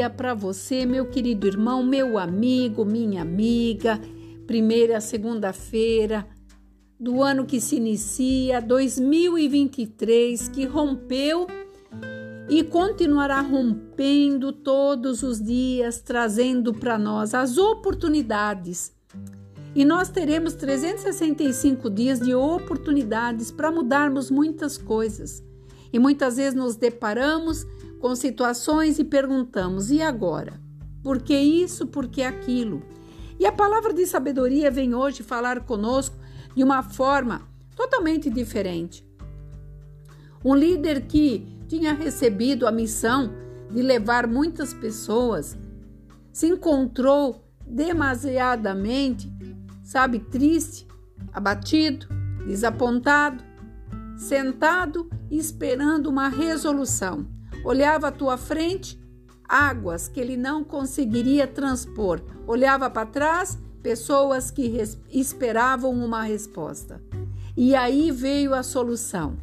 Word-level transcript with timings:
dia 0.00 0.08
para 0.08 0.32
você, 0.32 0.86
meu 0.86 1.04
querido 1.10 1.46
irmão, 1.46 1.82
meu 1.82 2.16
amigo, 2.16 2.86
minha 2.86 3.20
amiga. 3.20 4.00
Primeira 4.46 4.98
segunda-feira 4.98 6.26
do 6.98 7.22
ano 7.22 7.44
que 7.44 7.60
se 7.60 7.76
inicia, 7.76 8.62
2023, 8.62 10.48
que 10.48 10.64
rompeu 10.64 11.46
e 12.48 12.64
continuará 12.64 13.42
rompendo 13.42 14.54
todos 14.54 15.22
os 15.22 15.38
dias, 15.38 16.00
trazendo 16.00 16.72
para 16.72 16.96
nós 16.96 17.34
as 17.34 17.58
oportunidades. 17.58 18.94
E 19.74 19.84
nós 19.84 20.08
teremos 20.08 20.54
365 20.54 21.90
dias 21.90 22.18
de 22.18 22.34
oportunidades 22.34 23.50
para 23.50 23.70
mudarmos 23.70 24.30
muitas 24.30 24.78
coisas. 24.78 25.44
E 25.92 25.98
muitas 25.98 26.38
vezes 26.38 26.54
nos 26.54 26.74
deparamos 26.74 27.66
com 28.00 28.16
situações 28.16 28.98
e 28.98 29.04
perguntamos: 29.04 29.90
e 29.90 30.02
agora? 30.02 30.60
Por 31.02 31.22
que 31.22 31.36
isso? 31.38 31.86
Por 31.86 32.08
que 32.08 32.22
aquilo? 32.22 32.82
E 33.38 33.46
a 33.46 33.52
palavra 33.52 33.92
de 33.92 34.04
sabedoria 34.06 34.70
vem 34.70 34.94
hoje 34.94 35.22
falar 35.22 35.60
conosco 35.60 36.16
de 36.54 36.64
uma 36.64 36.82
forma 36.82 37.48
totalmente 37.76 38.28
diferente. 38.28 39.06
Um 40.44 40.54
líder 40.54 41.02
que 41.02 41.46
tinha 41.68 41.94
recebido 41.94 42.66
a 42.66 42.72
missão 42.72 43.32
de 43.70 43.80
levar 43.82 44.26
muitas 44.26 44.74
pessoas 44.74 45.56
se 46.32 46.48
encontrou 46.48 47.44
demasiadamente, 47.66 49.32
sabe, 49.82 50.18
triste, 50.18 50.86
abatido, 51.32 52.06
desapontado, 52.46 53.42
sentado 54.16 55.08
esperando 55.30 56.08
uma 56.08 56.28
resolução. 56.28 57.39
Olhava 57.64 58.08
à 58.08 58.12
tua 58.12 58.36
frente 58.36 59.00
águas 59.48 60.08
que 60.08 60.20
ele 60.20 60.36
não 60.36 60.62
conseguiria 60.62 61.46
transpor. 61.46 62.20
Olhava 62.46 62.88
para 62.88 63.06
trás 63.06 63.58
pessoas 63.82 64.50
que 64.50 64.80
esperavam 65.10 65.90
uma 65.92 66.22
resposta. 66.22 67.02
E 67.56 67.74
aí 67.74 68.10
veio 68.12 68.54
a 68.54 68.62
solução. 68.62 69.36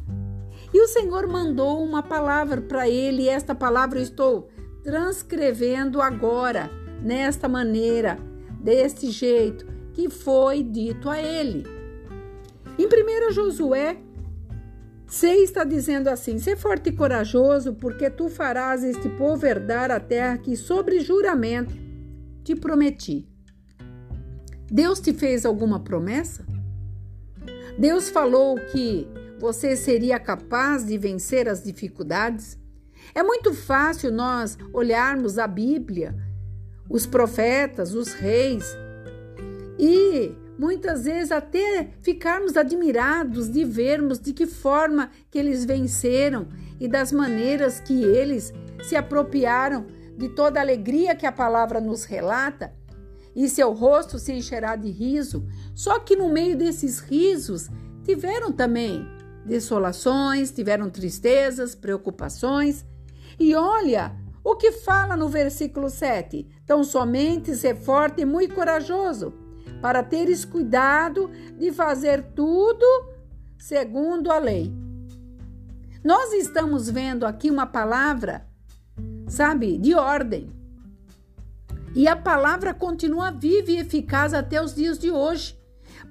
E 0.72 0.80
o 0.80 0.88
Senhor 0.88 1.26
mandou 1.26 1.82
uma 1.82 2.02
palavra 2.02 2.60
para 2.60 2.88
ele, 2.88 3.22
e 3.22 3.28
esta 3.28 3.54
palavra 3.54 3.98
eu 3.98 4.02
estou 4.02 4.48
transcrevendo 4.82 6.00
agora, 6.00 6.70
nesta 7.02 7.48
maneira, 7.48 8.18
deste 8.60 9.10
jeito, 9.10 9.66
que 9.92 10.08
foi 10.08 10.62
dito 10.62 11.08
a 11.08 11.20
ele. 11.20 11.64
Em 12.78 12.86
1 12.86 13.32
Josué 13.32 13.98
6 15.08 15.42
está 15.42 15.64
dizendo 15.64 16.08
assim: 16.08 16.38
Sê 16.38 16.54
forte 16.54 16.90
e 16.90 16.92
corajoso, 16.92 17.74
porque 17.74 18.10
tu 18.10 18.28
farás 18.28 18.84
este 18.84 19.08
povo 19.08 19.46
herdar 19.46 19.90
a 19.90 19.98
terra 19.98 20.36
que, 20.36 20.54
sobre 20.54 21.00
juramento, 21.00 21.74
te 22.44 22.54
prometi. 22.54 23.26
Deus 24.70 25.00
te 25.00 25.14
fez 25.14 25.46
alguma 25.46 25.80
promessa? 25.80 26.44
Deus 27.78 28.10
falou 28.10 28.56
que 28.70 29.08
você 29.38 29.76
seria 29.76 30.18
capaz 30.18 30.84
de 30.84 30.98
vencer 30.98 31.48
as 31.48 31.62
dificuldades? 31.62 32.58
É 33.14 33.22
muito 33.22 33.54
fácil 33.54 34.12
nós 34.12 34.58
olharmos 34.74 35.38
a 35.38 35.46
Bíblia, 35.46 36.14
os 36.90 37.06
profetas, 37.06 37.94
os 37.94 38.12
reis 38.12 38.76
e 39.78 40.34
muitas 40.58 41.04
vezes 41.04 41.30
até 41.30 41.90
ficarmos 42.02 42.56
admirados 42.56 43.48
de 43.48 43.64
vermos 43.64 44.18
de 44.18 44.32
que 44.32 44.46
forma 44.46 45.10
que 45.30 45.38
eles 45.38 45.64
venceram 45.64 46.48
e 46.80 46.88
das 46.88 47.12
maneiras 47.12 47.78
que 47.78 48.02
eles 48.02 48.52
se 48.82 48.96
apropriaram 48.96 49.86
de 50.16 50.28
toda 50.28 50.58
a 50.58 50.62
alegria 50.62 51.14
que 51.14 51.26
a 51.26 51.32
palavra 51.32 51.80
nos 51.80 52.04
relata, 52.04 52.74
e 53.36 53.48
seu 53.48 53.72
rosto 53.72 54.18
se 54.18 54.32
encherá 54.32 54.74
de 54.74 54.90
riso. 54.90 55.46
Só 55.72 56.00
que 56.00 56.16
no 56.16 56.28
meio 56.28 56.56
desses 56.56 56.98
risos 56.98 57.68
tiveram 58.02 58.50
também 58.50 59.06
desolações, 59.44 60.50
tiveram 60.50 60.90
tristezas, 60.90 61.76
preocupações. 61.76 62.84
E 63.38 63.54
olha 63.54 64.12
o 64.42 64.56
que 64.56 64.72
fala 64.72 65.16
no 65.16 65.28
versículo 65.28 65.88
7: 65.88 66.48
Tão 66.66 66.82
somente 66.82 67.54
ser 67.54 67.76
forte 67.76 68.22
e 68.22 68.24
muito 68.24 68.56
corajoso 68.56 69.32
para 69.80 70.02
teres 70.02 70.44
cuidado 70.44 71.30
de 71.58 71.72
fazer 71.72 72.22
tudo 72.34 72.84
segundo 73.56 74.30
a 74.30 74.38
lei. 74.38 74.72
Nós 76.04 76.32
estamos 76.32 76.88
vendo 76.88 77.26
aqui 77.26 77.50
uma 77.50 77.66
palavra, 77.66 78.46
sabe, 79.26 79.76
de 79.78 79.94
ordem. 79.94 80.50
E 81.94 82.06
a 82.06 82.16
palavra 82.16 82.72
continua 82.72 83.30
viva 83.30 83.70
e 83.70 83.78
eficaz 83.78 84.32
até 84.32 84.62
os 84.62 84.74
dias 84.74 84.98
de 84.98 85.10
hoje. 85.10 85.58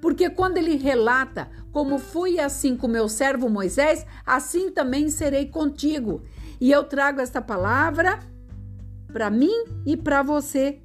Porque 0.00 0.28
quando 0.30 0.58
ele 0.58 0.76
relata 0.76 1.50
como 1.72 1.98
fui 1.98 2.38
assim 2.38 2.76
com 2.76 2.88
meu 2.88 3.08
servo 3.08 3.48
Moisés, 3.48 4.04
assim 4.24 4.70
também 4.70 5.08
serei 5.10 5.46
contigo. 5.46 6.22
E 6.60 6.70
eu 6.70 6.84
trago 6.84 7.20
esta 7.20 7.40
palavra 7.40 8.18
para 9.12 9.30
mim 9.30 9.64
e 9.86 9.96
para 9.96 10.22
você. 10.22 10.80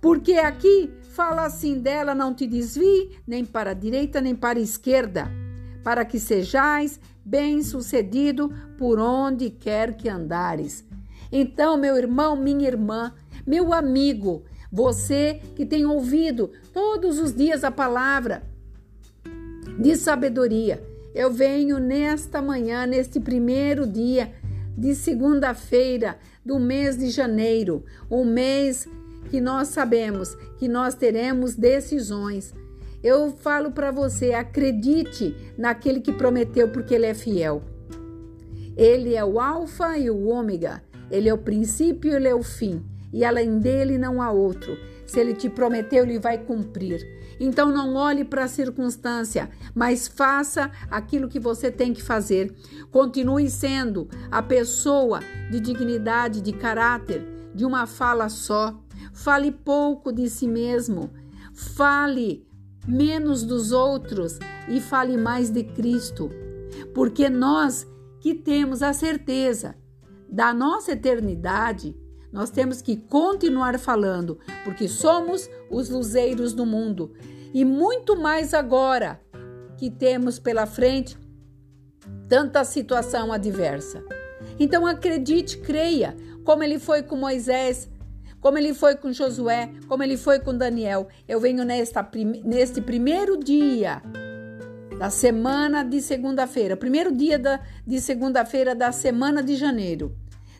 Porque 0.00 0.34
aqui 0.34 0.92
Fala 1.12 1.44
assim 1.44 1.78
dela, 1.78 2.14
não 2.14 2.32
te 2.32 2.46
desvie 2.46 3.10
nem 3.26 3.44
para 3.44 3.72
a 3.72 3.74
direita 3.74 4.18
nem 4.18 4.34
para 4.34 4.58
a 4.58 4.62
esquerda, 4.62 5.30
para 5.84 6.06
que 6.06 6.18
sejais 6.18 6.98
bem-sucedido 7.22 8.50
por 8.78 8.98
onde 8.98 9.50
quer 9.50 9.94
que 9.94 10.08
andares. 10.08 10.82
Então, 11.30 11.76
meu 11.76 11.98
irmão, 11.98 12.34
minha 12.34 12.66
irmã, 12.66 13.12
meu 13.46 13.74
amigo, 13.74 14.44
você 14.72 15.38
que 15.54 15.66
tem 15.66 15.84
ouvido 15.84 16.50
todos 16.72 17.18
os 17.18 17.34
dias 17.34 17.62
a 17.62 17.70
palavra 17.70 18.42
de 19.78 19.94
sabedoria, 19.96 20.82
eu 21.14 21.30
venho 21.30 21.78
nesta 21.78 22.40
manhã, 22.40 22.86
neste 22.86 23.20
primeiro 23.20 23.86
dia 23.86 24.32
de 24.78 24.94
segunda-feira 24.94 26.16
do 26.42 26.58
mês 26.58 26.96
de 26.96 27.10
janeiro, 27.10 27.84
um 28.10 28.24
mês 28.24 28.88
que 29.30 29.40
nós 29.40 29.68
sabemos 29.68 30.36
que 30.58 30.68
nós 30.68 30.94
teremos 30.94 31.54
decisões. 31.54 32.54
Eu 33.02 33.32
falo 33.32 33.72
para 33.72 33.90
você, 33.90 34.32
acredite 34.32 35.34
naquele 35.58 36.00
que 36.00 36.12
prometeu, 36.12 36.68
porque 36.68 36.94
ele 36.94 37.06
é 37.06 37.14
fiel. 37.14 37.62
Ele 38.76 39.14
é 39.14 39.24
o 39.24 39.40
Alfa 39.40 39.98
e 39.98 40.08
o 40.08 40.28
Ômega. 40.28 40.82
Ele 41.10 41.28
é 41.28 41.34
o 41.34 41.38
princípio, 41.38 42.14
ele 42.14 42.28
é 42.28 42.34
o 42.34 42.42
fim. 42.42 42.82
E 43.12 43.24
além 43.24 43.58
dele 43.58 43.98
não 43.98 44.22
há 44.22 44.30
outro. 44.30 44.76
Se 45.06 45.20
ele 45.20 45.34
te 45.34 45.50
prometeu, 45.50 46.04
ele 46.04 46.18
vai 46.18 46.38
cumprir. 46.38 47.00
Então 47.38 47.70
não 47.70 47.94
olhe 47.96 48.24
para 48.24 48.44
a 48.44 48.48
circunstância, 48.48 49.50
mas 49.74 50.08
faça 50.08 50.70
aquilo 50.90 51.28
que 51.28 51.40
você 51.40 51.70
tem 51.70 51.92
que 51.92 52.02
fazer. 52.02 52.54
Continue 52.90 53.50
sendo 53.50 54.08
a 54.30 54.40
pessoa 54.42 55.20
de 55.50 55.60
dignidade, 55.60 56.40
de 56.40 56.52
caráter, 56.52 57.22
de 57.54 57.66
uma 57.66 57.86
fala 57.86 58.28
só. 58.28 58.81
Fale 59.12 59.52
pouco 59.52 60.12
de 60.12 60.28
si 60.28 60.48
mesmo. 60.48 61.10
Fale 61.52 62.46
menos 62.86 63.42
dos 63.42 63.70
outros 63.72 64.38
e 64.68 64.80
fale 64.80 65.16
mais 65.16 65.50
de 65.50 65.62
Cristo. 65.62 66.30
Porque 66.94 67.28
nós 67.28 67.86
que 68.20 68.34
temos 68.34 68.82
a 68.82 68.92
certeza 68.92 69.74
da 70.28 70.54
nossa 70.54 70.92
eternidade, 70.92 71.96
nós 72.32 72.50
temos 72.50 72.80
que 72.80 72.96
continuar 72.96 73.78
falando, 73.78 74.38
porque 74.64 74.88
somos 74.88 75.50
os 75.70 75.90
luzeiros 75.90 76.54
do 76.54 76.64
mundo. 76.64 77.12
E 77.52 77.64
muito 77.64 78.18
mais 78.18 78.54
agora 78.54 79.20
que 79.76 79.90
temos 79.90 80.38
pela 80.38 80.64
frente 80.64 81.18
tanta 82.28 82.64
situação 82.64 83.30
adversa. 83.30 84.02
Então 84.58 84.86
acredite, 84.86 85.58
creia, 85.58 86.16
como 86.44 86.62
ele 86.62 86.78
foi 86.78 87.02
com 87.02 87.16
Moisés, 87.16 87.90
como 88.42 88.58
ele 88.58 88.74
foi 88.74 88.96
com 88.96 89.12
Josué, 89.12 89.70
como 89.88 90.02
ele 90.02 90.16
foi 90.18 90.40
com 90.40 90.54
Daniel. 90.54 91.08
Eu 91.28 91.40
venho 91.40 91.64
nesta, 91.64 92.06
neste 92.44 92.80
primeiro 92.82 93.38
dia 93.38 94.02
da 94.98 95.08
semana 95.08 95.84
de 95.84 96.02
segunda-feira, 96.02 96.76
primeiro 96.76 97.12
dia 97.12 97.38
da, 97.38 97.60
de 97.86 98.00
segunda-feira 98.00 98.74
da 98.74 98.90
semana 98.92 99.42
de 99.42 99.54
janeiro, 99.54 100.14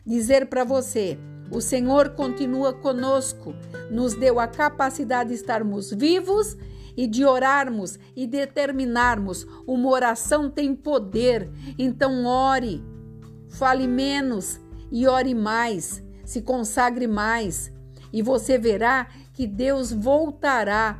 dizer 0.05 0.47
para 0.47 0.63
você: 0.63 1.19
o 1.51 1.59
Senhor 1.59 2.11
continua 2.11 2.73
conosco, 2.73 3.53
nos 3.91 4.15
deu 4.15 4.39
a 4.39 4.47
capacidade 4.47 5.29
de 5.29 5.35
estarmos 5.35 5.91
vivos 5.91 6.57
e 6.95 7.05
de 7.05 7.25
orarmos 7.25 7.99
e 8.15 8.25
determinarmos. 8.25 9.45
Uma 9.67 9.89
oração 9.89 10.49
tem 10.49 10.73
poder, 10.73 11.49
então 11.77 12.25
ore, 12.25 12.81
fale 13.49 13.87
menos 13.87 14.59
e 14.89 15.05
ore 15.05 15.35
mais, 15.35 16.03
se 16.33 16.41
consagre 16.41 17.05
mais, 17.05 17.71
e 18.11 18.23
você 18.23 18.57
verá 18.57 19.07
que 19.33 19.45
Deus 19.45 19.91
voltará 19.91 20.99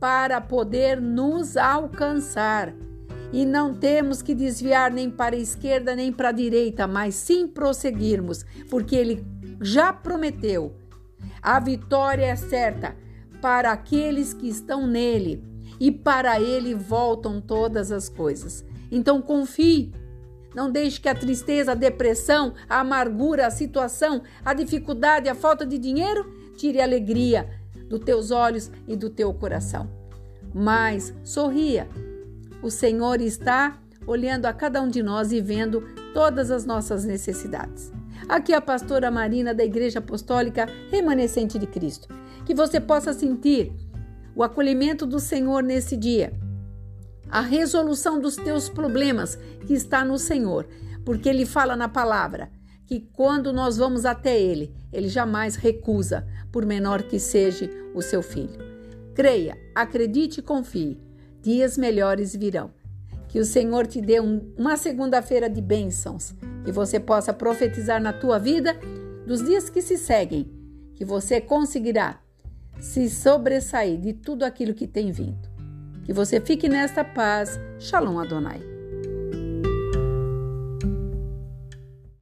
para 0.00 0.40
poder 0.40 1.00
nos 1.00 1.56
alcançar. 1.56 2.74
E 3.32 3.46
não 3.46 3.74
temos 3.74 4.20
que 4.20 4.34
desviar 4.34 4.90
nem 4.90 5.08
para 5.08 5.36
a 5.36 5.38
esquerda 5.38 5.94
nem 5.94 6.12
para 6.12 6.30
a 6.30 6.32
direita, 6.32 6.88
mas 6.88 7.14
sim 7.14 7.46
prosseguirmos, 7.46 8.44
porque 8.68 8.96
Ele 8.96 9.24
já 9.60 9.92
prometeu. 9.92 10.76
A 11.40 11.60
vitória 11.60 12.26
é 12.26 12.36
certa 12.36 12.96
para 13.40 13.70
aqueles 13.70 14.34
que 14.34 14.48
estão 14.48 14.84
nele 14.84 15.44
e 15.78 15.92
para 15.92 16.40
ele 16.40 16.74
voltam 16.74 17.40
todas 17.40 17.92
as 17.92 18.08
coisas. 18.08 18.64
Então 18.90 19.22
confie. 19.22 19.92
Não 20.54 20.70
deixe 20.70 21.00
que 21.00 21.08
a 21.08 21.14
tristeza, 21.14 21.72
a 21.72 21.74
depressão, 21.74 22.54
a 22.68 22.80
amargura, 22.80 23.46
a 23.46 23.50
situação, 23.50 24.22
a 24.44 24.52
dificuldade, 24.52 25.28
a 25.28 25.34
falta 25.34 25.64
de 25.64 25.78
dinheiro 25.78 26.32
tire 26.56 26.80
a 26.80 26.84
alegria 26.84 27.48
dos 27.88 28.00
teus 28.00 28.30
olhos 28.30 28.70
e 28.86 28.94
do 28.94 29.10
teu 29.10 29.32
coração. 29.32 29.90
Mas 30.54 31.14
sorria. 31.24 31.88
O 32.62 32.70
Senhor 32.70 33.20
está 33.20 33.78
olhando 34.06 34.46
a 34.46 34.52
cada 34.52 34.80
um 34.82 34.88
de 34.88 35.02
nós 35.02 35.32
e 35.32 35.40
vendo 35.40 35.82
todas 36.12 36.50
as 36.50 36.64
nossas 36.64 37.04
necessidades. 37.04 37.92
Aqui 38.28 38.52
a 38.52 38.60
pastora 38.60 39.10
Marina 39.10 39.54
da 39.54 39.64
Igreja 39.64 39.98
Apostólica 39.98 40.68
Remanescente 40.90 41.58
de 41.58 41.66
Cristo. 41.66 42.08
Que 42.44 42.54
você 42.54 42.80
possa 42.80 43.12
sentir 43.12 43.72
o 44.34 44.42
acolhimento 44.42 45.06
do 45.06 45.18
Senhor 45.18 45.62
nesse 45.62 45.96
dia, 45.96 46.32
a 47.32 47.40
resolução 47.40 48.20
dos 48.20 48.36
teus 48.36 48.68
problemas 48.68 49.38
que 49.66 49.72
está 49.72 50.04
no 50.04 50.18
Senhor, 50.18 50.68
porque 51.02 51.30
Ele 51.30 51.46
fala 51.46 51.74
na 51.74 51.88
palavra 51.88 52.50
que 52.86 53.00
quando 53.00 53.54
nós 53.54 53.78
vamos 53.78 54.04
até 54.04 54.38
Ele, 54.38 54.70
Ele 54.92 55.08
jamais 55.08 55.56
recusa, 55.56 56.26
por 56.52 56.66
menor 56.66 57.04
que 57.04 57.18
seja 57.18 57.70
o 57.94 58.02
seu 58.02 58.22
filho. 58.22 58.60
Creia, 59.14 59.56
acredite 59.74 60.40
e 60.40 60.42
confie. 60.42 61.00
Dias 61.40 61.78
melhores 61.78 62.36
virão. 62.36 62.70
Que 63.28 63.40
o 63.40 63.46
Senhor 63.46 63.86
te 63.86 64.02
dê 64.02 64.20
um, 64.20 64.52
uma 64.58 64.76
segunda-feira 64.76 65.48
de 65.48 65.62
bênçãos, 65.62 66.34
que 66.66 66.70
você 66.70 67.00
possa 67.00 67.32
profetizar 67.32 68.00
na 68.00 68.12
tua 68.12 68.38
vida 68.38 68.78
dos 69.26 69.42
dias 69.42 69.70
que 69.70 69.80
se 69.80 69.96
seguem, 69.96 70.52
que 70.94 71.04
você 71.04 71.40
conseguirá 71.40 72.20
se 72.78 73.08
sobressair 73.08 73.98
de 73.98 74.12
tudo 74.12 74.42
aquilo 74.42 74.74
que 74.74 74.86
tem 74.86 75.10
vindo. 75.10 75.51
Que 76.04 76.12
você 76.12 76.40
fique 76.40 76.68
nesta 76.68 77.04
paz. 77.04 77.60
Shalom 77.78 78.18
Adonai. 78.18 78.71